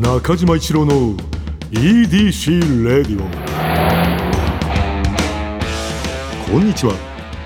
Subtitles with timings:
[0.00, 1.16] 中島一郎の
[1.70, 3.28] EDC レディオ
[6.50, 6.94] こんにちは。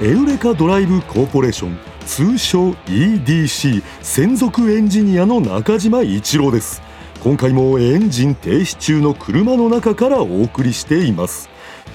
[0.00, 6.80] エウレカドライブコーポレーション通称 EDC 専属エンジニアの中島一郎です。
[7.22, 11.50] 今回もエンジン停止中の車の中からお送りしています。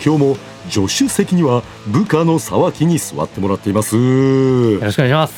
[0.06, 0.38] 今日も
[0.70, 3.96] 助手席には部下の沢木に座ってもらっています。
[3.96, 5.34] よろしくお願いします。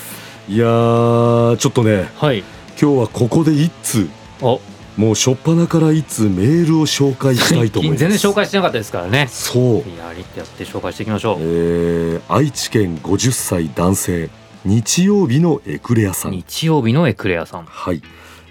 [0.49, 2.39] いやーちょっとねはい。
[2.79, 4.09] 今日はここで一通。
[4.41, 4.59] お
[4.97, 7.99] もう初っ端から一通メールを紹介したいと思います。
[7.99, 9.27] 全然紹介してなかったですからね。
[9.29, 9.75] そう。
[9.97, 11.37] やりってやって紹介していきましょう。
[11.39, 14.29] えー愛知県50歳男性
[14.63, 16.31] 日曜日のエクレアさん。
[16.31, 17.65] 日曜日のエクレアさん。
[17.65, 18.01] はい、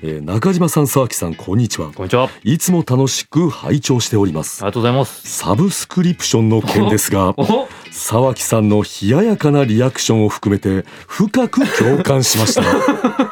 [0.02, 1.90] えー中島さん沢木さんこんにちは。
[1.92, 2.24] こんにちは。
[2.24, 4.60] あいつも楽しく拝聴しております。
[4.60, 5.26] りがとうございます。
[5.26, 12.62] サブスクリプションの件ですが お沢木さんの冷ややかなリアクションを含めて深く共感しました。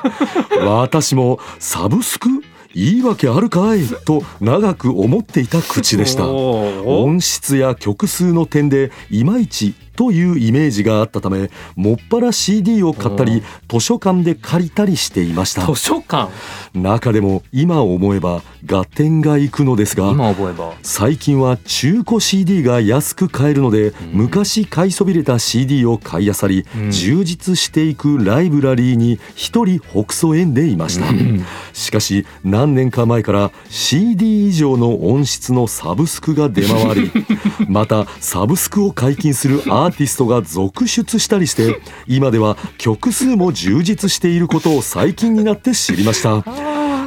[0.65, 2.29] 私もサブスク
[2.75, 3.83] いいわけあるかい？
[4.05, 6.27] と長く思っていた口でした。
[6.29, 15.66] お音質や曲数の点でいまいちというイメージがあったためもっぱら CD を買ったり図書館で借りたりしていました。
[15.66, 16.30] 図書館？
[16.74, 20.74] 中でも今思えば合点がいくのですが今覚えば。
[20.82, 23.95] 最近は中古 CD が安く買えるので、ん。
[24.12, 26.90] 昔買いそびれた CD を買い漁り、うん。
[26.90, 31.45] 充実していくライブラリーに一人北総園でいました、うん。
[31.73, 37.12] しかし何年か前から CD 以上の音質のサブスクが出回り
[37.68, 46.45] またサブスクを解禁するアーーティストが続出したりして今では曲数も充実していることを最近になって知りました。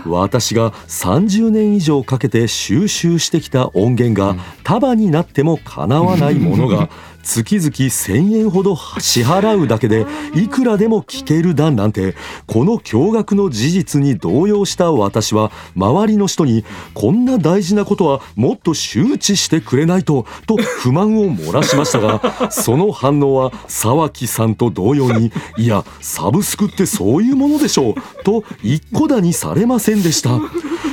[0.08, 6.90] 私が30年以上かけて収集してきた音源が束になってもかなわないものが
[7.26, 30.40] 月々1000円ほど支払うだけでいくらでも聴けるだなんてこの驚愕の事実に動揺した私は周りの人にこんな大事なことはもっと周知してくれないとと不満を漏らしましたがその反応は沢木さんと同様にいやサブスクってそういうものでしょうと一個だにされませんでした。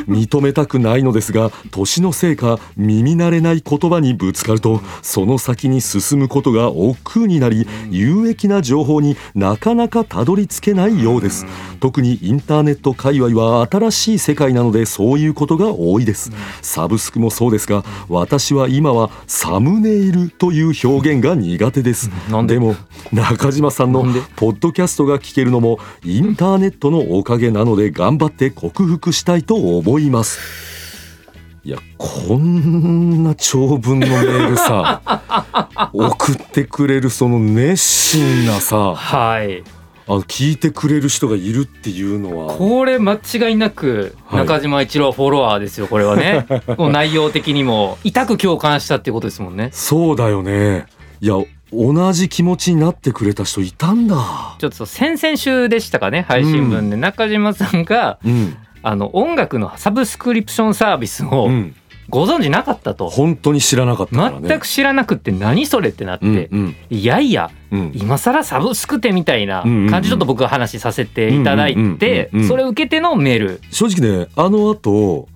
[0.09, 11.45] 認めたくないのですが年のせいか耳慣れない言葉にぶつかるとその先に進むことが億劫になり有益な情報になかなかたどり着けないようです。
[11.81, 16.31] 特にインターネット界隈は新しい世界なのでそういうことが多いです。
[16.63, 22.09] サブスクもそうですが私は今はサムネイルという表現が苦手です。
[22.31, 22.53] なんで？
[22.53, 22.77] でも
[23.15, 24.05] 中島さんの
[24.37, 30.82] ポッドキャストが聞けるのもインターネットのおかげなので頑張って克服したいと思います
[31.65, 35.01] いやこんな長文のメールさ
[35.95, 39.63] 送ってくれるその熱心なさはい。
[40.09, 42.55] あの聞いてくれる人がいるっていうのは。
[42.55, 44.41] これ間違いなくはい。
[44.41, 46.47] 中島一郎フォロワーですよこれはね。
[46.77, 49.69] こう内容的にも痛く共感したってことですもんね。
[49.73, 50.87] そうだよね。
[51.21, 51.35] いや
[51.73, 54.57] 同じ気持ちになってくれた人いたんだ。
[54.59, 56.97] ちょっと先々週でしたかね配信分で。
[56.97, 61.75] 中島さんがうん、あの音楽のサブスクリプションサービスをうん、
[62.09, 64.49] ご存知なかったと、本当に知らなかったからね。
[64.49, 66.77] 全く知らなくって何それってなって、うんうん。
[66.91, 67.93] いやいやうん。
[67.95, 73.61] 今更サブスクってみたいな感じちょっと僕は話させていただいてそれを受けてのメール。
[73.71, 75.29] 正直ねあの後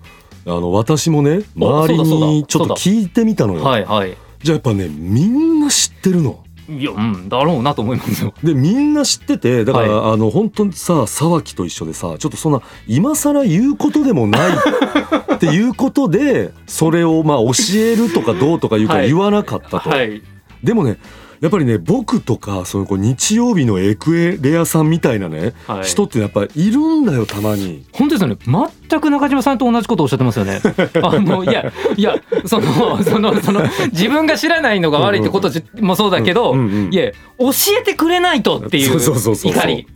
[0.45, 4.15] あの私もね周りにちょっと聞いてみたのよ、はいはい。
[4.43, 8.33] じゃあやっぱねみんな知ってるのいやうんだろうなと思いますよ。
[8.43, 14.51] でみんな知っててだから、はあの本当にさ沢木と一緒でさちょっとそんな今更言うことでもない
[15.35, 19.07] っていうことでそれをまあ教えるとかどうとかいうかはい。
[19.07, 20.21] 言わなかったと、はい。
[20.63, 20.97] でもね
[21.41, 25.83] やっぱりね僕とかそのこう日曜日のエクエレアさんみたいなね、はい。
[25.83, 27.85] 人ってやっぱりいるんだよたまに。
[27.91, 28.37] 本当ですよね。
[28.89, 30.61] 全く中島さんと同じことをおっしゃってますよね。
[31.03, 32.15] あのいやいや
[32.45, 36.93] そのそのその自分が知らないのが悪いってことじもそうだけど、うんうんうん。
[36.93, 39.87] いや教えてくれないとっていう怒り。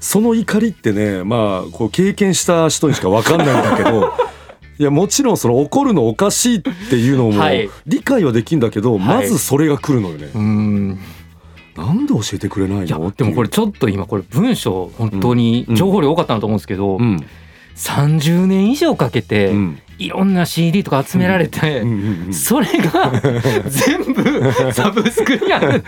[0.00, 4.12] その怒りってねまあこう経験した人にしか分かんないんだけど
[4.82, 7.70] いやもちろんその怒るのおかしいっていうのもはい。
[7.86, 10.98] 理解はできんだけど、まずそれが来るのよね、うーん。
[11.76, 12.84] なんで教えてくれないの？
[12.84, 17.24] いでもこれちょっと今これ文章本当に情報量多かったなと思うんですけど、うん。
[17.76, 19.78] 30年以上かけてうん。
[19.98, 21.88] いろんな CD とか集められて、うん。
[21.88, 22.26] うん。
[22.26, 22.34] うん。
[22.34, 23.12] それが
[23.68, 25.84] 全部サブスクにある。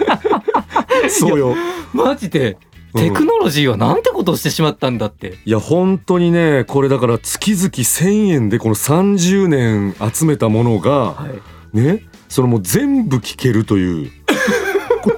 [1.08, 1.56] そうよ。
[1.92, 2.52] マジで。
[2.52, 11.28] うんテクノロジーはなんてことをしてしまったんだって、いや本当にねこれだから月々1,000円でこの30年集めたものがは
[11.74, 14.10] い、ねそれもう全部聞けるという。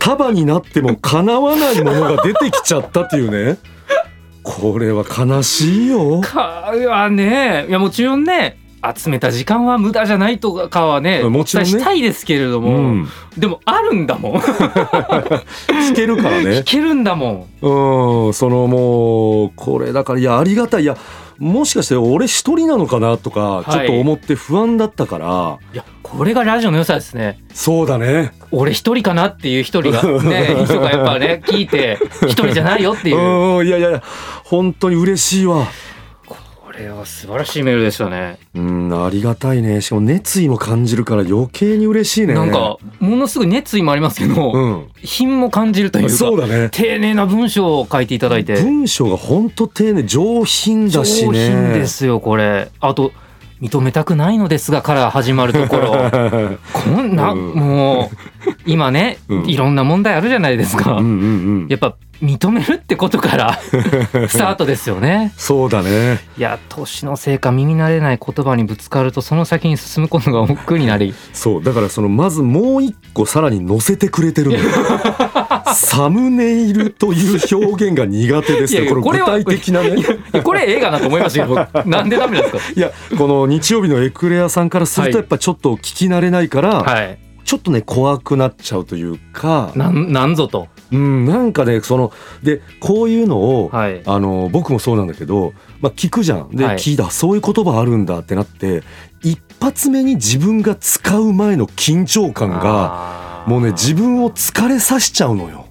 [0.01, 3.59] 束になってもかなわないものが出てきちゃったっていうね。
[4.43, 6.21] これは悲しいよ。
[6.21, 7.67] かはね。
[7.69, 8.59] いやもちろんね
[8.95, 11.71] 集めた時間は無駄じゃないとかはねもちろんね。
[11.71, 13.09] したいですけれどうも、ん。
[13.39, 14.33] でもあるんだもん。
[14.41, 17.47] 聞けるから聞ねけるんだもん。
[17.63, 20.83] うんそのもうこれだからいやありがたい。
[20.83, 20.97] いや
[21.39, 23.65] もしかして俺一人なのかなとかはい。
[23.65, 27.39] ちょっと思って不安だったから、いやこれがラジオの良さですね。
[27.53, 28.33] そうだね。
[28.53, 33.17] 俺一人かなっていう一人がね 人がやっぱね聞いて一人じゃないよっていう。
[33.19, 34.03] うんいやいやいや
[34.45, 35.57] 本当に嬉しいわ。
[35.57, 35.71] こ
[36.79, 38.39] れは素晴らしいメールでしたね。
[38.55, 39.81] うんありがたいね。
[39.81, 42.35] しかも熱意も感じるから余計に嬉しいね。
[42.35, 44.89] なんかものすごい熱意もありますけど、うん。
[44.97, 46.69] 品も感じるというかそうだね。
[46.71, 48.55] 丁寧な文章を書いていただいて。
[48.55, 52.71] 文章が本当丁寧上品だし上ね品ですよこれ。
[52.81, 53.13] あと
[53.61, 55.93] 認めたくないのですがから始まるところ。
[56.73, 57.55] こんな、うん。
[57.55, 59.47] もう今ね、うん。
[59.47, 61.15] いろんな問題あるじゃないですか、うんうんう
[61.65, 61.67] ん。
[61.69, 63.59] やっぱ認めるってことから
[64.29, 65.33] スタートですよね。
[65.37, 66.21] そうだね。
[66.39, 71.15] いや年のせいか耳慣れない言葉にぶつかるとその先に進むことが億劫になり。
[71.33, 74.65] そうだからそのまずもう一個さらに載せてくれてるのよ。
[75.75, 79.97] サムネイルという表現が苦手ですいやいやよこれ具体的なね。
[80.43, 85.23] これ映画だと思いましたけどなんでダメなんですいやこの日曜日のエクレアさんからするとはい。
[85.23, 89.73] やっぱちょっと聞き慣れないから、かはいちょっとね怖くなっちゃうというか。
[89.77, 90.67] なんなんぞと。
[90.93, 92.13] うんなんかねその
[92.43, 94.03] でこういうのを、はい。
[94.05, 96.51] あの僕もそうなんだけど、まあ、聞くじゃん。
[96.51, 96.77] で、はい。
[96.77, 98.83] 聞いたそういう言葉あるんだってなって
[99.23, 105.67] 一発目に自分が使う前の緊張感ががもうね自分を疲れさしちゃうのよ。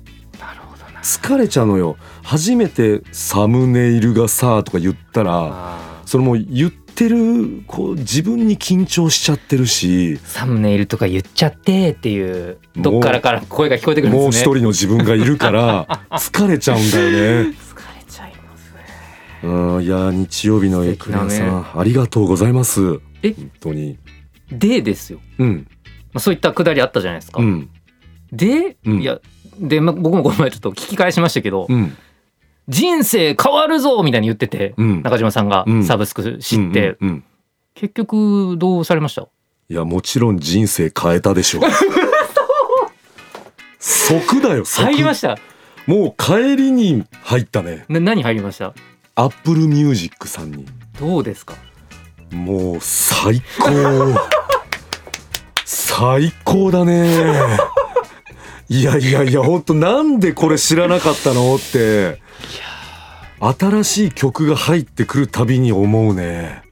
[1.03, 1.97] 疲れちゃうのよ。
[2.23, 10.13] 初めて「サムネイルがさ」とか言ったらあそのもう言ってるこう自分に緊張しちゃってるし。
[10.13, 14.41] ーサムネイルとか言っちゃってっていうどっからから声が聞こえてくるんもうですね。
[14.41, 17.17] 一人の自分がいるから 疲れちゃうんだよね。
[17.17, 17.53] 疲れ
[18.07, 18.83] ちゃいますね。
[19.43, 22.99] うんいや日曜日のエクレアさん、ねありがとうございます。
[23.21, 23.33] え？
[23.33, 23.97] 本当に。
[24.51, 25.67] でですよ、うん。
[26.13, 27.69] まあ、そういったくだりあったじゃないですか、うん。
[28.31, 29.01] で、うん。
[29.01, 29.19] いや
[29.59, 31.95] で、まあ、僕もこの前ちょっと聞き返しましたけど、うん
[32.67, 35.03] 人生変わるぞみたいに言ってて、うん。
[35.03, 35.83] 中島さんがうん。
[35.83, 37.23] サブスク知って、うんうんうん
[37.77, 39.23] 結局どうされました？
[39.69, 41.61] いやもちろん人生変えたでしょ
[43.79, 44.83] 即だよ即。
[44.85, 45.37] 入りました。
[45.85, 47.85] もう帰りに入ったね。
[47.89, 48.73] な何入りました？
[49.15, 50.65] アップルミュージックさんに。
[50.99, 51.53] どうですか？
[52.31, 53.69] もう最高。
[55.65, 57.23] 最高だね。
[58.69, 62.19] いやいやいや本当なんでこれ知らなかったのって
[63.39, 66.63] 新しい曲が入ってくるたびに思うね。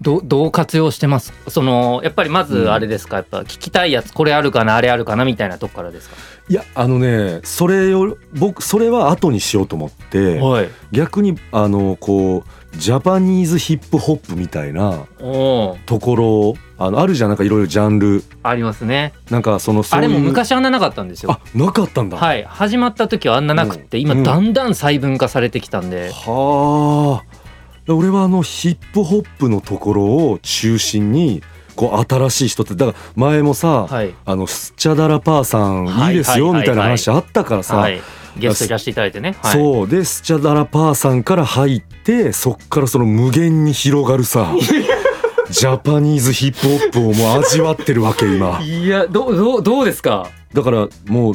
[0.00, 1.32] どどう活用してます？
[1.48, 6.16] そのやっぱりまずあれですか、やっぱ聞きたいやつこれあるかなあれあるかなみたいなとこからですか？
[6.48, 10.70] いやあのねそれを僕それは後にしようと思ってはい。
[10.90, 18.24] 逆にあのこうジャパニーズヒップホップみたいなところあのあるじゃんなんかいろいろジャンル。
[18.42, 19.12] ありますね。
[19.30, 21.32] なんかそのあれも昔あんななかったんですよ。
[21.32, 22.16] あなかったんだ。
[22.16, 22.44] はい。
[22.44, 24.22] 始まった時はあんななくって今うん。
[24.22, 27.92] だんだん細分化されてきたんで、はあ。
[27.92, 31.42] 俺はあのヒップホップのところを中心に
[31.74, 34.14] こう新しい人ってだから前もさ、はい。
[34.24, 38.00] あのスチャダラパーさんはいいいですよはいみたいな話あったからさ、はい
[38.38, 39.88] ゲストいらしていただいてね、はい、そう。
[39.88, 44.54] でスチャダラパーさんから入ってそっからその無限に広がるさ
[45.50, 48.58] ジャパニーズヒップホップをもう味わってるわけ今。
[48.62, 50.28] いやどうどうどうですか？
[50.54, 51.34] だからもう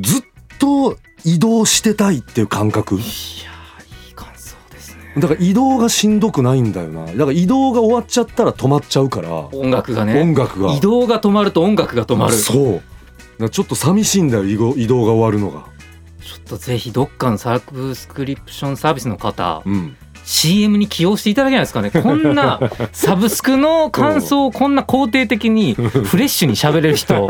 [0.00, 0.22] ずっ
[0.58, 2.98] と移動してたいっていう感覚
[5.16, 7.06] だから移動がしんどくないんだよな。
[7.06, 9.48] だから移動が終わっちゃったら止まっちゃうから。
[9.52, 10.20] 音楽がね。
[10.20, 10.74] 音楽が。
[10.74, 12.32] 移動が止まると音楽が止まる。
[12.34, 12.80] ちょ
[13.38, 15.72] そうちょっと寂しいんだよ移動移動が終わるのが。
[16.42, 19.62] っとぜひどっかのサブスクリプションサービスの方。
[19.64, 21.90] うん CM に起用していただけないですかね。
[22.02, 22.60] こんな
[22.92, 27.28] サブスクの感想をこんな肯定的にフレッシュに喋れる人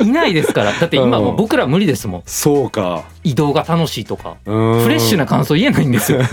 [0.00, 0.72] いないですから。
[0.72, 2.22] だって今もう僕ら無理ですもん。
[2.26, 3.04] そうか。
[3.24, 4.34] 移動が楽しいとか。
[4.44, 6.20] フフレッシュな感想言えないんですよ。
[6.20, 6.24] い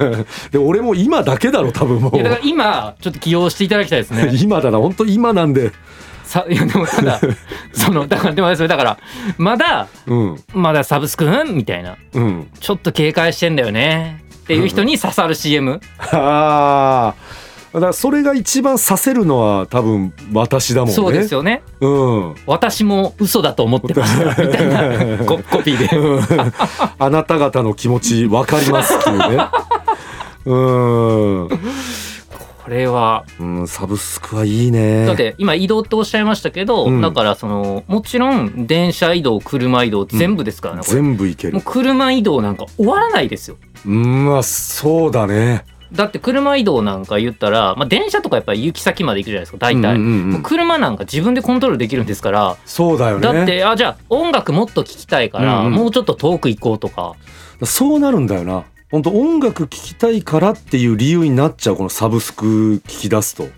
[0.52, 2.16] で俺も今だけだろ多分もう。
[2.16, 4.30] やだから今ちょっと起用していただきたいですね。
[4.40, 4.78] 今だな。
[4.78, 5.72] 本当今なんで。
[6.24, 7.20] さいやでもただ
[7.74, 8.98] そのだからでもそれだから
[9.36, 10.36] まだうん。
[10.54, 11.54] まだサブスクん？
[11.54, 11.96] みたいな。
[12.14, 12.48] うん。
[12.60, 20.94] ちょっと警戒してんだよねっていう人に刺さる CM ああだからそれが一番させるのは多分私だもんね。
[20.94, 21.62] そうですよね。
[21.80, 22.34] うん。
[22.46, 24.44] 私も嘘だと思ってました。
[24.44, 24.68] みたい
[25.18, 25.96] な ココピーで。
[25.96, 26.52] うん。
[26.98, 29.48] あなた方の気持ち分かりますっていうね。
[30.46, 31.48] うん
[32.64, 33.26] ここれは。
[33.38, 35.04] うんサブスクはいいね。
[35.04, 37.02] だって今移動っておっしゃいましたけど、うん。
[37.02, 40.94] だからそのもちろん電車移動車移動全部ですからね、これ。
[40.94, 41.52] 全部いける。
[41.52, 43.58] もう車移動なんか終わらないですよ。
[43.86, 45.66] うんまあそうだね。
[45.92, 53.22] だって車移動なんか言ったら、まあ、電車とかやっぱり行き先まで行くじゃないですか大体、うんうんうん車なんか自分でコントロールできるんですから、そうだよね。
[53.22, 55.72] だってあじゃあ音楽もっと聴きたいから、うんうん。
[55.72, 57.14] もうちょっと遠く行こうとか。
[57.62, 63.48] そうなるんだよな本当音楽聴きたいからっていう理由になっちゃうこのサブスク聞き出すと。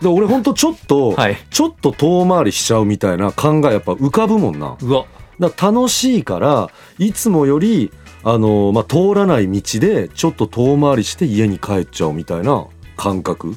[0.00, 1.36] で俺本当ちょっと、はい。
[1.50, 4.76] ちょっと遠回りしちゃうみたいな考えやっぱ浮かぶもんな。
[4.80, 5.06] うわ。
[5.38, 12.66] 楽しいからいつもよりあの、まあ、通らない道でちょっと遠回りして家に帰っちゃうみたいな
[12.96, 13.56] 感覚。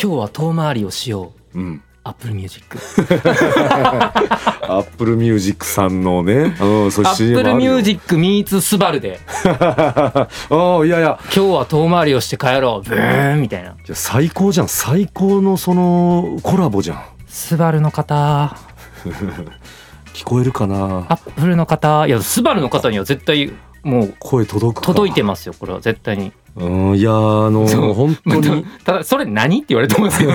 [0.00, 1.58] 今日は遠回りをしよう。
[1.58, 1.82] うん。
[2.08, 2.78] Apple Music
[4.62, 7.76] アップルミュージックさんのね、うん、そういう CM あるよ Apple。
[7.76, 9.20] Music meets スバルで。
[9.44, 11.18] ああいやいや。
[11.24, 12.88] 今日は遠回りをして帰ろう。
[12.88, 13.70] ブーンみたいな。
[13.70, 14.68] いや最高じゃん。
[14.68, 17.02] 最高のそのコラボじゃん。
[17.26, 18.56] スバルの方。
[20.14, 21.06] 聞こえるかな？
[21.08, 22.06] アップルの方。
[22.06, 25.80] いやスバルの方には絶対もう声届くか届いてますよこれは。
[25.80, 27.92] 絶対にうんいやあのそう。
[27.94, 28.64] 本当に。
[28.84, 30.32] ただそれ何って言われてますけど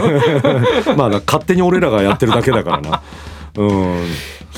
[0.96, 3.02] まあな勝手に俺らがやってるだけだからな。
[3.58, 4.06] うん。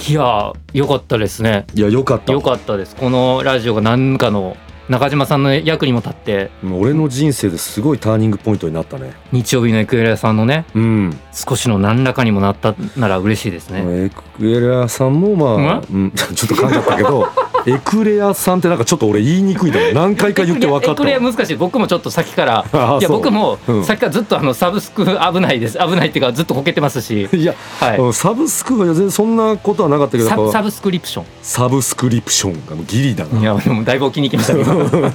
[0.07, 1.65] いやよかったですね。
[1.73, 2.33] いやよかった。
[2.33, 2.95] よかったです。
[2.95, 4.57] このラジオが何かの
[4.87, 6.51] 中島さんの役にも立って。
[6.63, 9.13] 俺の人生ですごいターニングポイントになったね。
[9.31, 11.17] 日曜日のエクエラさんのねうん。
[11.33, 17.27] 少しの何らかにもなったなら嬉しいですね、エクレアさんもまあ、うん、 ちょっと噛んじゃったけど
[17.67, 21.55] エクレアさんってなんかちょっと俺言いにくいんだよ何回か言って分かったエクレアわ難しい。
[21.55, 22.65] 僕もちょっと先から。
[22.71, 23.85] あいや僕もうん。
[23.85, 25.77] さっきからずっとあのサブスク危ないです。
[25.77, 27.27] 危ないっていうかずっとこけてますし。
[27.33, 27.99] いや、はい。
[27.99, 31.25] うんサブスクが全然そんなことはなかったけどサブスクリプション。
[31.41, 35.13] サブスクリプションがギリだいなやでもだいぶお気に入りまし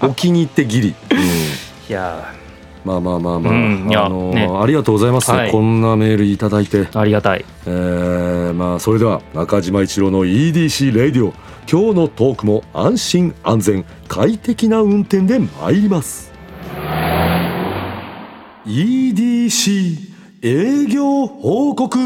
[0.00, 1.18] た お気に入ってギリ、うん。
[1.18, 1.22] い
[1.88, 2.34] や。
[2.84, 4.50] まあまあまあまあ、うんいやあのーね。
[4.60, 5.50] ありがとうございます、はい。
[5.52, 7.44] こんなメールいただいて、ありがたい。
[7.66, 11.32] えーまあそれでは中島一郎の EDC レディオ
[11.70, 16.32] 今日のトークも安心安全快適な運転で参ります。
[18.66, 21.98] EDC 営業報告。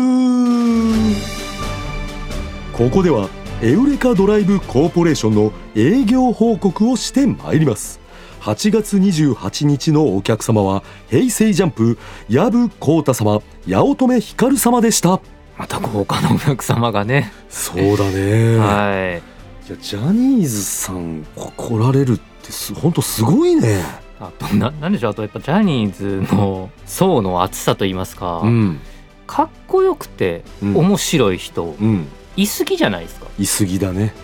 [2.72, 3.28] ここでは
[3.62, 8.00] エウレカドライブコーポレーションの営業報告をして参ります。
[8.40, 11.98] 8月28日のお客様は平成ジャンプ
[12.28, 15.20] 藪浩太様八乙女光様でした。
[15.56, 19.35] また豪華なお客様がね、そうだね、はい
[19.66, 23.82] いやジャニーズさんこ来られるってす本当すごいね。
[24.20, 25.10] あとななんでしょう？
[25.10, 28.78] あとやっぱジャニーズの層の厚さといいますか、うん。
[29.26, 30.76] かっこよくてうん。
[30.76, 32.06] 面白い人、うん。
[32.36, 33.26] いすぎじゃないですか？
[33.40, 34.14] いすぎだね。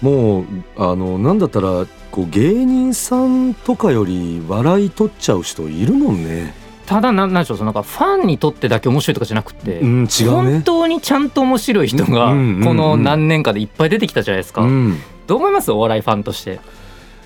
[0.00, 0.44] もう
[0.76, 6.54] あのなんだったらこう芸人さんとかより笑い取っちゃう人いるもんね
[6.86, 14.98] ただなんなんでしょうそのなんかファンにとってだけ面白いとかじゃなくて、うん違う本ね当にちゃんと面白い人がこの何年かでいっぱい出てきたじゃないですか、うん。
[15.26, 15.72] どう思います？
[15.72, 16.60] お笑いファンとして。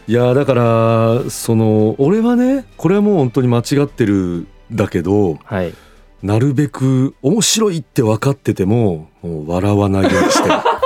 [0.07, 5.75] いやだからその俺はねこれはもう本当に間違ってるんだけどはい。
[6.23, 10.55] なるべく面白いって分かっててももう笑わないようにしてる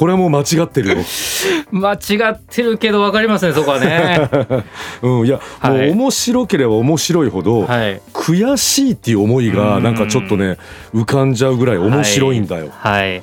[0.00, 0.96] これはもう間違ってるよ。
[1.70, 4.30] 間違ってるけど分かりますねそこはね。
[5.02, 5.88] うん、いや、はい。
[5.88, 8.00] もう面白ければ面白いほど、はい。
[8.14, 9.82] 悔しいっていう思いがうん。
[9.82, 10.56] なんかちょっとね
[10.94, 12.70] 浮かんじゃうぐらい面白いんだよ。
[12.78, 13.22] はい。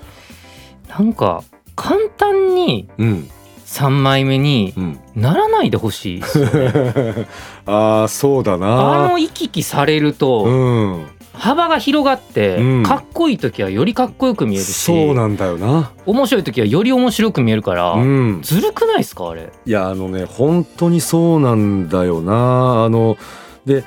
[0.87, 1.41] なんか
[1.75, 3.27] 簡単にうん。
[3.65, 7.27] 3枚目にうん、ならないでほしいですよね。
[7.65, 9.07] ああそうだあな。
[9.09, 11.05] の行き来されるうとん、
[11.37, 15.91] 幅が広がってうんかっこいい時はよりかっこよく見えるしそうなんだよな。
[16.05, 19.51] 面白い時はより面白く見えるからうん、ずるくないですかあれ？
[19.65, 22.85] いやあのね本当にそうなんだよな。
[22.85, 23.17] あの
[23.65, 23.83] で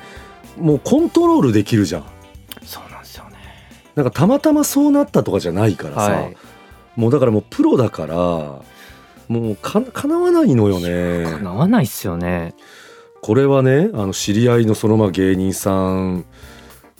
[0.57, 2.03] もうコントロールできるじゃん。
[2.63, 3.37] そうなんですよね
[3.95, 6.37] なんかたまたまそうなったとかじゃないからさ、はい
[6.97, 8.63] もうだからもうプロだからも
[9.29, 11.23] うかかなわないのよね。
[11.31, 12.53] かなわないっすよね
[13.21, 16.25] これはねあの知り合いのそのまあ芸人さん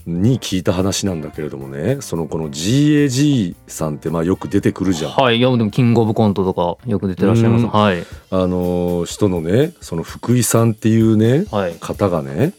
[0.06, 5.12] に聞いた話なんだけれどもねそのこの GAG さんってまあよく出てくるじゃん。
[5.12, 5.38] はい。
[5.38, 7.64] いやでもキングオブコントとかよく出てらっしゃいます。
[7.64, 7.70] うん。
[7.70, 8.04] はい。
[8.32, 11.76] あの人のねその福井さんっていうねはい。
[11.76, 12.54] 方がね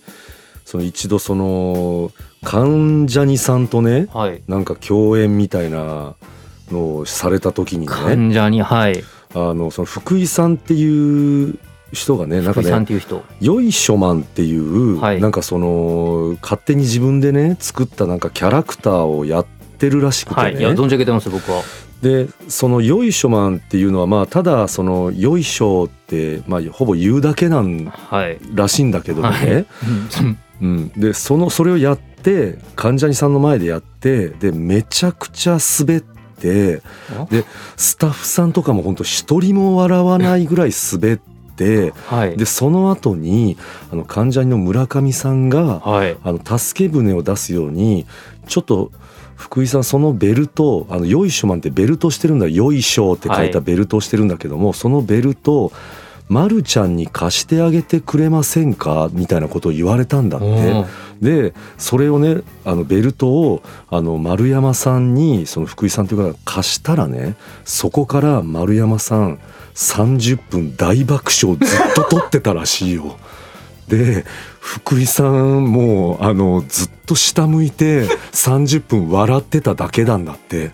[0.64, 2.10] その一度その
[2.42, 4.42] 関ジャニさんとねはい。
[4.48, 6.14] なんか共演みたいな
[6.70, 7.86] のをされた時にね。
[7.86, 9.02] 患者にはい。
[9.34, 11.58] あのその福井さんっていう
[11.92, 13.22] 人がねなんかねっていう人。
[13.40, 15.20] よいしょマンっていう、はい。
[15.20, 19.46] なんかその勝手に自分でね作ったなんかキャラクターをやっ
[19.78, 20.56] てるらしくてね、はい。
[20.56, 21.62] いや存じ上げてます僕は。
[22.00, 28.38] でそのよいしょマンっていうのはまあただそのよいしょってまあほぼ言うだけなんはい。
[28.54, 29.52] らしいんだけどもね、はい。
[29.52, 30.38] うん。
[30.62, 36.06] うん、でそのそれをやって関ジャニさんの前でやってでめちゃくちゃ滑って
[36.42, 36.82] で
[37.76, 41.31] スタッフさんとかも本当一人も笑わないぐらい滑って
[42.06, 42.36] はい。
[42.36, 43.56] でその後に
[43.92, 46.16] あの関ジャニの村上さんがはい。
[46.22, 48.06] あの助け舟を出すように
[48.46, 48.90] ちょっと
[49.36, 52.48] 福井さんそのベルトあのよいしょマンってベルトしてるんだ。
[52.48, 55.72] よいしょって書いたベルトをしてるんだけども、そのベルト
[56.28, 59.10] まるちゃんに貸してあげてくれませんか？
[59.12, 60.84] みたいなことを言われたんだって。
[61.20, 69.38] でそれをねあのベルトをあの丸山さんにその福井さんという方が貸したらねそこから丸山さん
[69.74, 73.16] 30分大爆笑ずっと撮ってたらしいよ。
[73.88, 74.24] で
[74.60, 80.72] 福井さんもうあのずっと下向いて30分笑ってただけなんだって。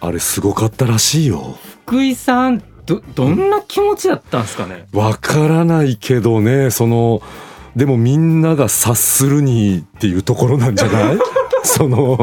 [0.00, 1.56] あれすごかったらしいよ。
[1.86, 4.86] 福井さんどどんな気持ちだったんですかね？
[4.92, 7.22] わからないけどねその
[7.76, 11.18] でもみんなが察するにっていうところなんじゃない？
[11.62, 12.18] その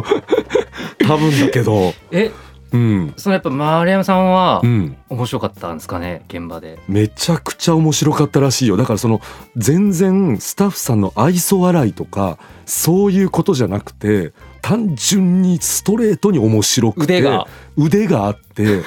[1.07, 1.93] 多分だけど。
[2.11, 2.31] え
[2.71, 3.13] うん。
[3.17, 4.97] そのやっぱ丸山さんはうん。
[5.09, 6.79] 面白かったんですかね現場で。
[6.88, 8.77] めちゃくちゃ面白かったらしいよ。
[8.77, 9.21] だからその
[9.55, 17.47] 全然スタッフさんの愛想笑いとかそういうことじゃなくて単純にストレートに面白くて腕が。
[17.77, 18.81] 腕があって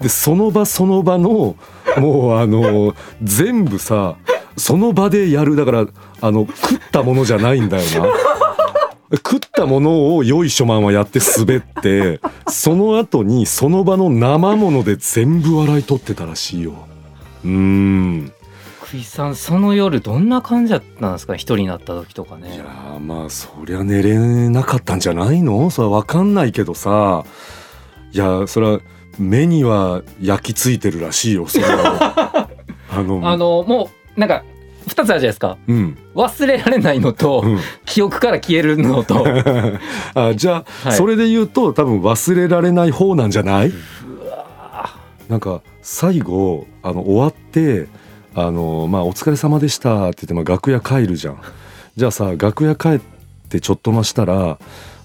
[0.00, 1.56] でその場その場の
[1.96, 4.16] もうあの全部さ
[4.56, 5.86] その場でやるだから
[6.20, 8.12] あの食ったものじゃないんだよな。
[9.16, 16.72] 食ったものをよいしょマンはやって滑ってその後にその場の生もので全部笑い取ってたらしいよ。
[17.44, 18.32] うーん。
[18.82, 21.34] 福井さんその夜どんな感じだったんですか？
[21.34, 24.16] 一人になった時とかいねやーまあそりゃ寝れ
[24.50, 25.70] なかったんじゃないの？
[25.70, 27.24] それは分かんないけどさ。
[28.12, 28.80] いやそれは
[29.18, 32.48] 目には焼き付いてるらしいよそれは。
[32.90, 34.44] あのあのもうなんか
[34.92, 35.56] 2つあるじゃないですか。
[35.66, 35.98] うん。
[36.14, 37.58] 忘れられないのと、うん。
[37.84, 39.24] 記憶から消えるのと。
[40.14, 40.96] あじゃあ、はい。
[40.96, 43.72] それで言うと多分忘れられない方なんじゃない？
[45.28, 47.86] なんか最後あの終わって
[48.34, 51.38] あの、まあ「お疲れ様でした」って言って、まあ、楽屋帰るじゃん。
[51.96, 53.00] じゃあさ楽屋帰っ
[53.48, 54.58] てちょっと増したら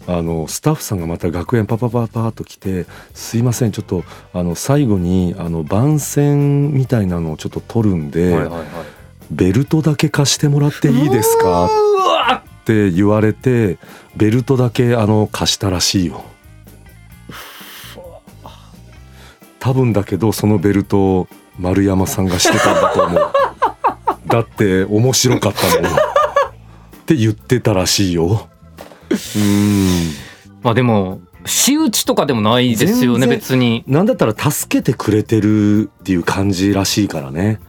[0.10, 8.66] あのスタッフさんがまた楽屋にパパパパーっと来て「すいませんちょっとあの最後にあの番宣みたいなのをちょっと取るんで、はいはいはい
[9.32, 11.70] ベルトだけ貸してもらっていいですか?」
[12.62, 13.78] って言われて
[14.16, 16.26] ベルトだけあの貸したらしいよ。
[19.60, 21.28] 多分だけどそのベルトを
[21.60, 23.32] 丸山さんがしてたんだと思う。
[24.28, 25.98] だって面白かったもんっ
[27.06, 28.48] て言ってたらしいよ。
[29.10, 30.12] うーん。
[30.64, 33.84] まあでも仕打ちとかでもないですよね別に。
[33.88, 37.54] なんだったら助けてくれてるっていう感じらしいからね。
[37.54, 37.62] だ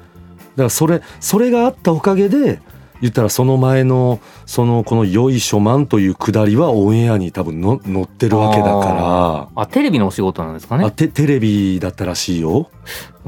[0.58, 2.60] からそれそれがあったおかげで
[3.00, 12.70] 言ったらその前のそのこの「よいしょマン」というくだりはオンエアに多分の載ってるわけだかあテレビのお仕事なんですからあねてテレビだったらしいよ。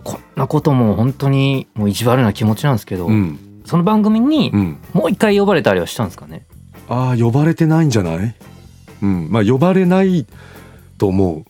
[0.02, 3.38] こんなことも本当にもう意地悪な気持ちなんですけど、うん。
[3.64, 6.46] その番組にうん、もう一回呼ばれたりはしたんですかね？
[6.88, 8.34] ああ呼ばれてないんじゃない？
[9.02, 9.28] うん。
[9.30, 10.26] まあ呼ばれない
[10.98, 11.44] と思う。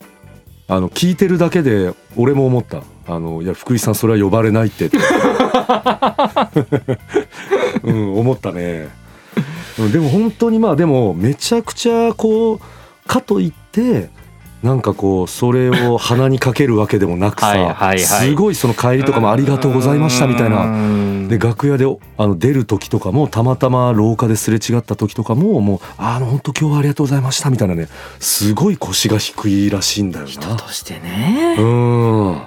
[0.67, 2.83] あの聞いてるだけで俺も思った。
[3.07, 4.97] あのいや福井さんそれは呼ばれないってって。
[7.83, 8.89] うん思ったね。
[9.79, 12.59] うんでも本当にまあでもめちゃくちゃこう
[13.07, 14.09] かといって
[14.63, 20.65] なんかこうそれを鼻にかけるわけでもなくさすごいその帰りとかもありがとうございましたみたいな。
[20.67, 21.85] なで楽屋で
[22.17, 27.87] あの出る時とかもたまたま廊下ですれ違った時とかももう「あの本当今日はありがとうございました」みたいなね
[28.19, 30.55] すごい腰が低いらしいんだよ人な。
[30.57, 32.41] としてねうん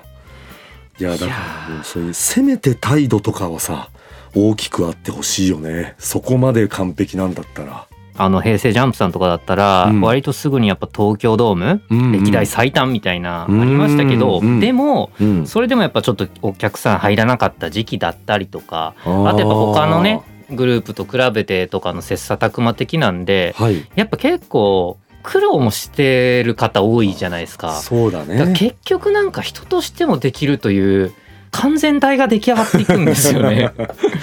[0.99, 3.91] いやだからもうそういうせめて態度とかはさ
[4.35, 5.95] 大きくあってほしいよね。
[5.99, 7.87] そこまで完璧なんだったら。
[8.17, 10.01] あの平成ジャンプさんとかだったら、うん。
[10.01, 23.85] 割とすぐにやっぱ東京ドーム、歴代最短みたいなあうんりましたけど、うんでもうん、それでもやっぱちょっとお客さん入らなかった時期だったりとかあとやっぱ他のねグループと比べてとかの切磋琢磨的なんではい。
[23.97, 27.73] やっぱ結構苦労もしてる方多いじゃないですか。
[27.81, 31.15] そうだね結局なんか人としてもできるという
[31.51, 33.73] 完全体が出来上がっていくんですよね。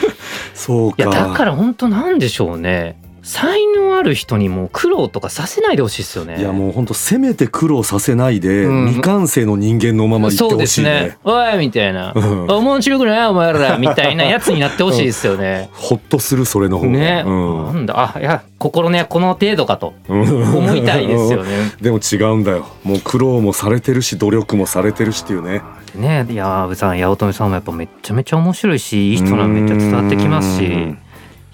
[0.53, 3.00] そうかいやだから本当なんでしょうね。
[3.23, 6.39] 才能ある人にもう苦労とかさせないでほしいですよね。
[6.39, 8.87] いやもう本当せめて苦労させないで、うん。
[8.87, 11.01] 未完成の人間のままいってそうですほしいね。
[11.01, 11.17] ね。
[11.23, 12.13] おいみたいな。
[12.15, 12.47] うん。
[12.47, 13.27] 面白くない？
[13.27, 15.69] お前らみたいなやつになってほしいですよね。
[15.73, 16.91] ほっとするそれの方が。
[16.91, 17.65] ね、うん。
[17.65, 18.13] なんだ？
[18.15, 19.93] あいや心根はこの程度かと。
[20.09, 20.21] うん。
[20.57, 21.73] 思いたいですよね。
[21.79, 22.65] でも違うんだよ。
[22.83, 25.61] もう苦労もされてるし努力もされてるしっていうね。
[25.95, 30.65] ねいや阿部さん八乙女さんもやっぱめっちゃめちゃ面白いしいい人なんめっちゃ伝わってきますし。
[30.65, 30.97] うん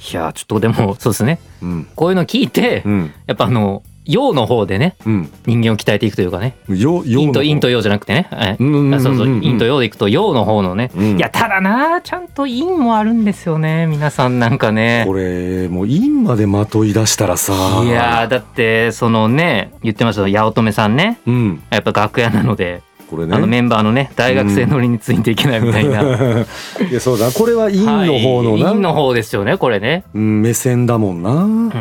[0.09, 1.39] いいやちょっとでもそうですね。
[1.61, 1.87] うん。
[1.95, 3.13] こういうの聞いてうん。
[3.25, 5.31] やっぱあの陽の方でねうん。
[5.45, 6.55] 人間を鍛えていくというかね。
[6.69, 8.57] よ陰と陰とよ陽じゃなくてね、はい。
[8.57, 8.93] うんうんうんうん。
[8.93, 11.17] あそうそう陰と陽でいくと陽の方のね、うん。
[11.17, 15.03] いやただなちゃんと陰もあるんですよね皆さんなんかね。
[15.05, 17.53] これもう陰までまとい出したらさ。
[17.83, 21.19] いやーだってそのね言ってました八乙女さんね。
[21.27, 21.63] うん。
[21.69, 23.35] やっぱ楽屋なので、これね。
[23.35, 26.01] あのメンバーのね大学生乗りについていけないみたいな、
[26.89, 30.03] いやそうだこれは陰の方のな、はい陰の方ですよねこれね。
[30.13, 31.71] うん目線だもんな、うん。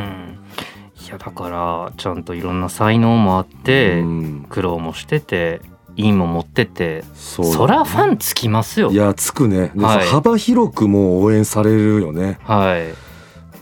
[1.06, 4.46] いやだからちゃんといろんな才能もあって、うん。
[4.48, 5.60] 苦労もしてて
[5.96, 8.90] 陰も持っててそそらファンつきますよ。
[8.90, 9.72] いやつくね。
[9.74, 10.06] ではい。
[10.06, 13.06] 幅広くもう応援されるよねはい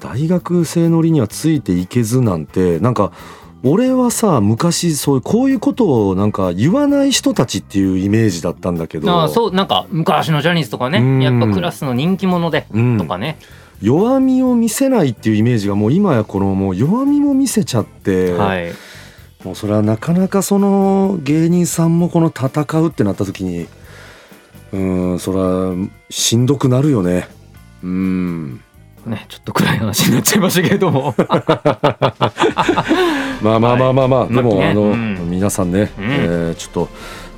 [0.05, 3.11] 大学生のりにはついていけずなんてなんか
[3.66, 9.11] 俺はさ昔そういうこういうことをなんか言わない人たちっていうイメージだったんだけど。
[9.11, 10.98] ああそうなんか昔のジャニーズとかね。
[10.98, 11.22] うん。
[11.22, 12.66] やっぱクラスの人気者で。
[12.72, 12.98] うん。
[12.98, 13.38] とかね、
[13.81, 18.72] 弱みを見せないっていうイメージがもう今やこのもう弱みも見せちゃって、はい。
[19.44, 23.66] もうそれはなかなかその芸人さんもこの戦うってなった時に
[24.72, 24.79] う
[25.14, 25.74] んそれは
[26.09, 27.29] しんどくなるよね。
[27.83, 28.62] うん
[29.07, 31.14] ねちょっと暗い話になっちゃいましたけれども。
[33.43, 34.71] まあまあまあまあまあ、でも、ね。
[34.71, 35.19] あの、うん。
[35.31, 36.05] 皆さんね、うん。
[36.05, 36.88] えーちょっと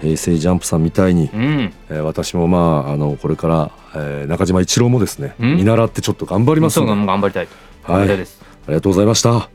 [0.00, 1.72] 平成ジャンプさんみたいに、うん。
[1.90, 5.56] えー私もまああのこれから、えー中島一郎もですね、うん。
[5.56, 7.48] 見習ってちょっと頑張りますので、頑張りたい
[7.82, 8.26] はい、あり
[8.74, 9.48] がとうございました。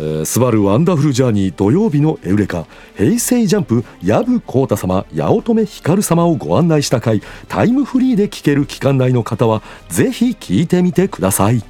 [0.00, 11.62] えースバルワンダフルジャーニー土曜日のエウレカ平成ジャンプ藪浩太様八乙女光様をご案内した回タイムフリーで聞ける期間内の方はぜひ聞いてみてください。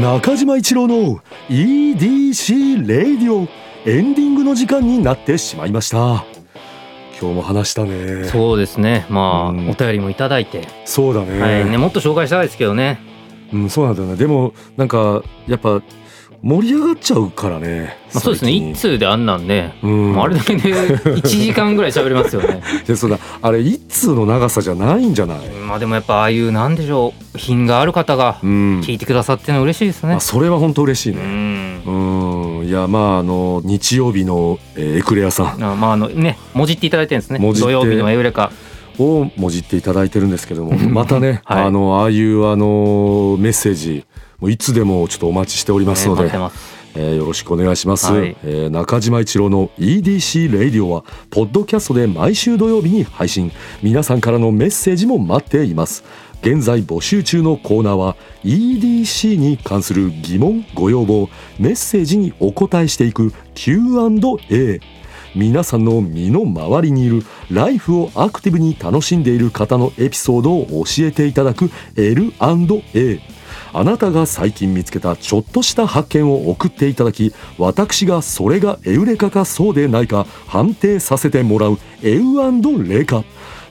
[0.00, 3.46] 中島一郎の EDC レイディオ
[3.86, 6.24] エンディングの時間になってしまいました。
[7.20, 8.24] 今日も話したね。
[8.24, 9.06] そうですね。
[9.08, 9.70] まあ、うん。
[9.70, 11.70] お便りもいただいて、そうだね,、はい。
[11.70, 13.11] ねもっと紹介したいですけどね
[13.52, 14.16] うん、そうなんだよね。
[14.16, 15.82] でもなんかやっぱ
[16.42, 18.50] 盛り上がっちゃうからね、まあ、そうですね。
[18.50, 20.20] 一通であんなんで、うん。
[20.20, 22.60] あれだけ で1時間ぐらい喋れますよね。
[22.84, 23.18] でそうだ。
[23.40, 25.38] あれ一通の長さじゃないんじゃない、
[25.68, 28.80] まあでもやっぱああいうなんでしょう品がある方がうん。
[28.80, 30.14] 聞いてくださってるのは嬉しいですね。
[30.14, 31.82] あ、それは本当嬉しいうねん。
[31.86, 32.66] うん。
[32.66, 35.64] いやまああの日曜日の、えーエクレアさん。
[35.64, 37.38] あまああのねもじっていただいてるんですね。
[37.38, 38.50] 土曜日のエウレカ
[38.98, 41.64] をもじっていただいてるんですけどもうん またね、 はい。
[41.64, 44.04] あのああいうあのメッセージ
[44.38, 46.30] もういつでもちょっとお待ちしておりますので、ね
[46.94, 48.36] えーよろしくお願いします、はい。
[48.44, 53.50] えー中島一郎の EDC レイディオはポッドキャストで毎週土曜日に配信。
[53.82, 56.04] 皆さんからのメッセージも待っています。
[56.42, 64.80] 現在募集中のコーナーは EDC に関する疑問ご要望メッセージにお答えしていく Q&A
[65.34, 73.20] 皆さんの身の回りにいるライフをアクティブに楽しんでいる方のエピソードを教えていただく L&A
[73.74, 83.24] あなたが最近見つけたちょっとした発見を送っていただき私がそれがエウレカかそうでないか判定させてもらうエウレカ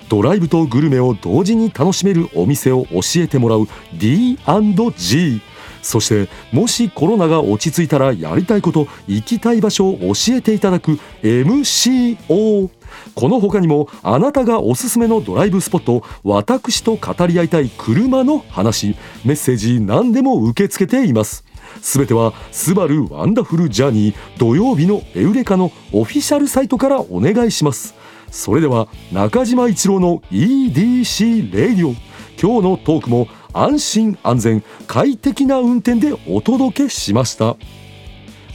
[0.09, 5.41] ドライブとグルメを同時に楽しめるお店を教えてもらう D&G
[5.81, 12.69] そしてもしコロナが落ち着いたらやりたいこと行きたい場所を教えていただく MCO
[13.15, 21.45] この他にもあなたがおすすめのドライブスポット私と語り合いたい車の話メッセージ何でも受け付けています。
[21.81, 27.95] すべては「スバルワンダフルジャーニー土曜日のエウレカ」のオフィシャルサイトからお願いします。
[28.29, 31.95] それでは中島一郎の EDC レイディオ
[32.41, 37.57] 今日のトークも安心安全快適な運転でお届けしました。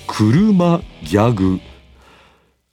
[0.07, 1.61] 車ギャグ。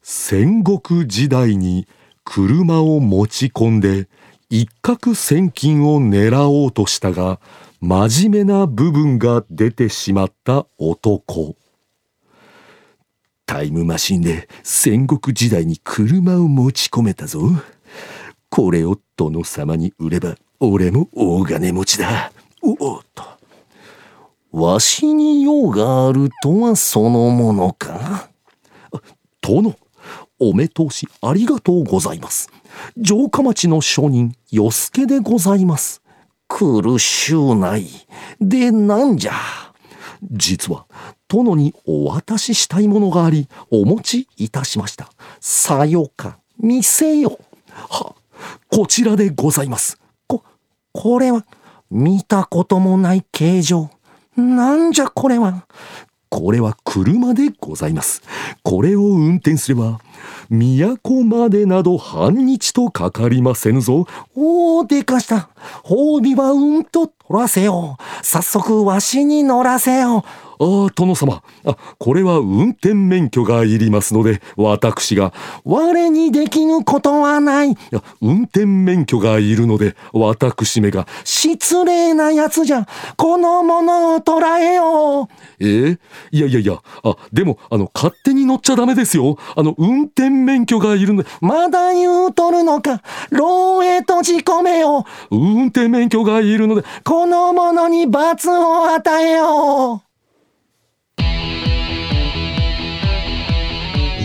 [0.01, 1.87] 戦国時代に
[2.23, 4.07] 車を持ち込んで
[4.49, 7.39] 一攫千金を狙おうとしたが
[7.81, 11.55] 真面目な部分が出てしまった男。
[13.45, 17.41] タイムマシンで戦国時代に車を持ち込めたぞ。
[18.49, 22.31] これを殿様に売れば俺も大金持ちだ。
[22.61, 23.23] おおっと。
[24.53, 28.29] わしに用があるとはそのものか？
[29.41, 29.75] 殿
[30.39, 32.49] お目通しありがとうございます。
[33.03, 36.01] 城下町の商人与助でございます。
[36.47, 37.85] 苦しゅうない
[38.39, 39.33] でなんじゃ。
[40.31, 40.85] 実は
[41.27, 45.09] 殿にお渡ししたいものがありお持ちいたしました。
[45.41, 47.37] さよか見せよ。
[47.69, 48.15] は
[48.69, 49.99] こちらでございます。
[50.93, 51.45] これは
[51.89, 53.89] 見たこともない形状。
[54.37, 55.65] なんじゃこれは。
[56.29, 58.23] これは車でございます。
[58.63, 59.99] これを運転すれば
[60.49, 64.07] 都までなど半日とかかりませんぞ。
[64.35, 65.49] おおでかした。
[65.83, 68.25] 褒美はうんと取らせよう。
[68.25, 70.23] 早速わしに乗らせよう。
[70.59, 71.41] ああ、殿様。
[71.65, 75.33] あ、これは運転免許がいりますので、私が。
[75.63, 77.71] 我にできぬことはない。
[77.71, 81.07] いや、運転免許がいるので、私めが。
[81.23, 82.87] 失礼なやつじゃ。
[83.17, 85.27] このものを捉えよう。
[85.59, 85.65] え？
[85.65, 85.97] ー、
[86.31, 89.37] いやいやいや、あ、でも、あの、勝手に乗っちゃダメですよ。
[89.55, 91.29] あの、運転免許がいるので。
[91.41, 93.01] まだ言うとるのか。
[93.31, 95.35] 牢へ閉じ込めよう。
[95.35, 96.83] 運転免許がいるので。
[97.03, 100.12] このものに罰を与えよう。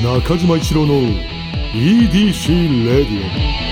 [0.03, 1.03] 中島一郎の
[1.75, 3.68] EDC レディオ。